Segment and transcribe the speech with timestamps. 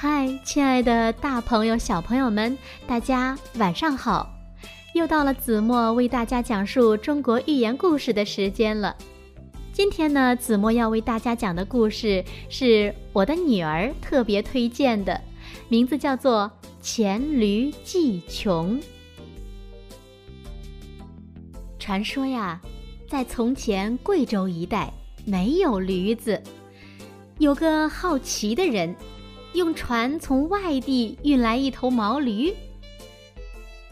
[0.00, 2.56] 嗨，亲爱的大朋友、小朋友们，
[2.86, 4.32] 大家晚上好！
[4.94, 8.94] 又到了子墨为大家讲述中国寓言故事的时间了。
[9.72, 15.20] 今天呢，子墨要为大家讲的故事是我的女儿特别推荐的，
[15.68, 16.48] 名字叫做
[16.80, 18.80] 《黔驴技穷》。
[21.80, 22.60] 传说呀，
[23.08, 24.92] 在从前贵州一带
[25.24, 26.40] 没有驴子，
[27.38, 28.94] 有个好奇的人。
[29.54, 32.54] 用船从外地运来一头毛驴。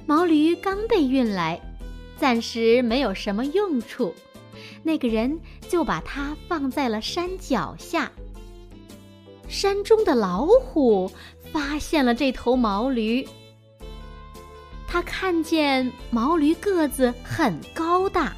[0.07, 1.61] 毛驴刚被运来，
[2.17, 4.15] 暂时没有什么用处，
[4.83, 8.13] 那个人就把它放在了山脚下。
[9.49, 11.11] 山中的老虎
[11.53, 13.27] 发现了这头毛驴，
[14.87, 18.37] 他看见毛驴个子很高大，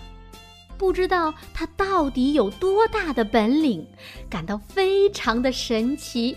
[0.79, 3.87] 不知道它到底有多大的本领，
[4.31, 6.37] 感到非常的神奇。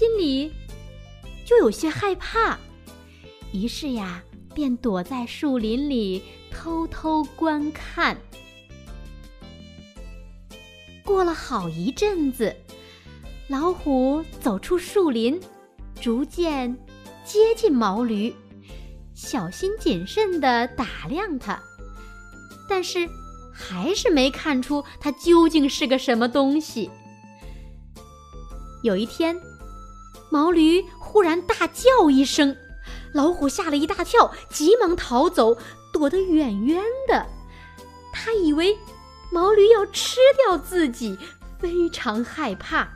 [0.00, 0.50] 心里
[1.44, 2.58] 就有些害怕，
[3.52, 8.16] 于是呀，便躲在树林里偷偷观看。
[11.04, 12.56] 过了好一阵子，
[13.46, 15.38] 老虎走出树林，
[16.00, 16.74] 逐渐
[17.22, 18.34] 接近毛驴，
[19.12, 21.62] 小心谨慎地打量它，
[22.66, 23.06] 但是
[23.52, 26.90] 还是没看出它究竟是个什么东西。
[28.82, 29.38] 有一天。
[30.30, 32.56] 毛驴忽然大叫一声，
[33.12, 35.56] 老虎吓了一大跳，急忙逃走，
[35.92, 37.26] 躲得远远的。
[38.12, 38.78] 他以为
[39.32, 41.18] 毛驴要吃掉自己，
[41.58, 42.88] 非常害怕。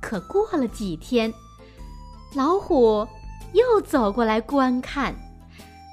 [0.00, 1.32] 可过了几天，
[2.34, 3.06] 老虎
[3.52, 5.14] 又走过来观看，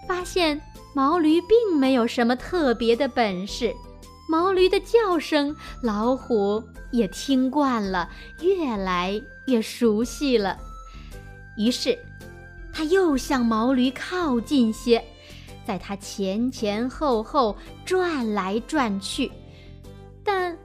[0.08, 0.62] 发现
[0.94, 3.74] 毛驴并没有什么特别的本事。
[4.30, 8.08] 毛驴的叫声，老虎也听惯了，
[8.42, 10.56] 越来越熟悉了。
[11.58, 11.98] 于是，
[12.72, 15.04] 他又向毛驴靠近些，
[15.66, 19.32] 在它前前后后转来转去，
[20.24, 20.56] 但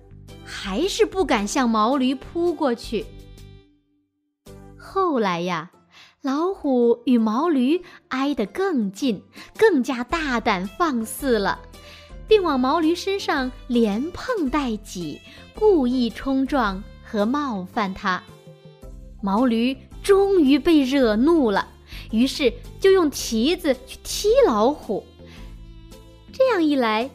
[0.45, 3.07] 还是不敢向毛驴扑过去。
[4.77, 5.71] 后来呀，
[6.21, 9.23] 老虎与毛驴挨得更近，
[9.57, 11.61] 更加大胆放肆了。
[12.27, 15.21] 并往毛驴身上连碰带挤，
[15.55, 18.23] 故意冲撞和冒犯它。
[19.23, 21.69] 毛驴终于被惹怒了，
[22.11, 25.05] 于是就用蹄子去踢老虎。
[26.33, 27.09] 这样一来，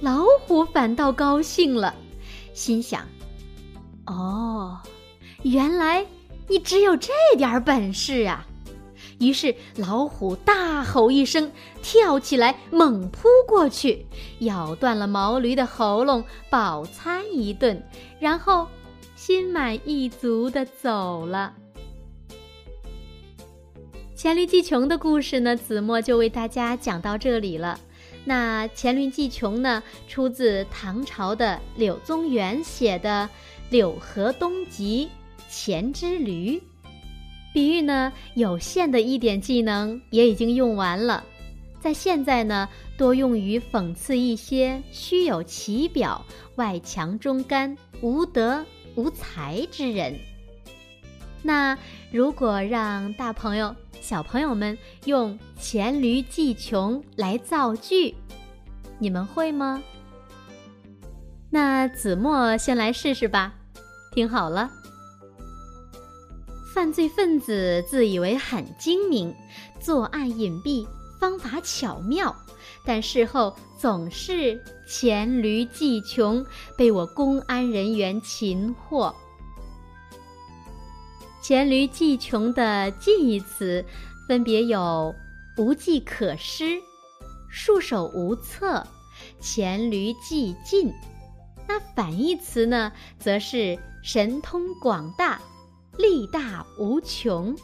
[0.00, 1.94] 老虎反倒高兴了，
[2.54, 3.06] 心想
[4.06, 4.78] ：“哦，
[5.42, 6.04] 原来
[6.48, 8.46] 你只有这点本事啊！”
[9.22, 11.50] 于是，老虎大吼一声，
[11.80, 14.04] 跳起来猛扑过去，
[14.40, 17.80] 咬断了毛驴的喉咙，饱餐一顿，
[18.18, 18.66] 然后
[19.14, 21.54] 心满意足的走了。
[24.16, 27.78] 黔驴技穷的故事呢，子墨就为大家讲到这里了。
[28.24, 33.28] 那黔驴技穷呢，出自唐朝的柳宗元写的
[33.70, 35.08] 《柳河东集·
[35.48, 36.56] 黔之驴》。
[37.52, 41.22] 比喻呢，有限的一点技能也已经用完了，
[41.80, 46.24] 在现在呢，多用于讽刺一些虚有其表、
[46.56, 48.64] 外强中干、无德
[48.94, 50.18] 无才之人。
[51.42, 51.76] 那
[52.10, 58.14] 如果让大朋友、小朋友们用“黔驴技穷”来造句，
[58.98, 59.82] 你们会吗？
[61.50, 63.52] 那子墨先来试试吧，
[64.14, 64.70] 听好了。
[66.72, 69.34] 犯罪分子自以为很精明，
[69.78, 70.86] 作案隐蔽，
[71.20, 72.34] 方法巧妙，
[72.82, 76.44] 但事后总是黔驴技穷，
[76.74, 79.14] 被我公安人员擒获。
[81.42, 83.84] 黔驴技穷的近义词
[84.26, 85.14] 分别有
[85.58, 86.80] 无计可施、
[87.50, 88.82] 束手无策、
[89.40, 90.90] 黔驴技尽。
[91.68, 95.38] 那反义词呢，则是神通广大。
[95.98, 97.56] 力大无穷。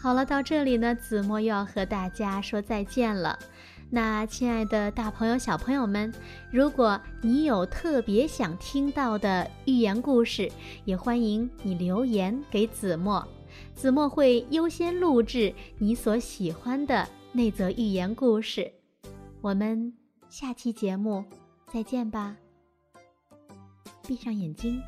[0.00, 3.38] 好了，到这里呢，子墨又要和大家说再见了。
[3.90, 6.14] 那亲爱的大朋友、小朋友们，
[6.50, 10.50] 如果你有特别想听到的寓言故事，
[10.84, 13.26] 也欢迎你留言给子墨，
[13.74, 18.72] 子墨会优先录制你所喜欢的那则寓言故事。
[19.40, 19.92] 我们
[20.28, 21.24] 下期节目
[21.72, 22.36] 再见吧。
[24.06, 24.80] 闭上眼睛。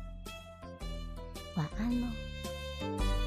[1.55, 3.22] 晚安喽。